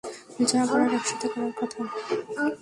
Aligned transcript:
যা 0.49 0.61
করার 0.69 0.91
একসাথে 0.97 1.27
করার 1.33 1.53
কথা। 1.59 1.81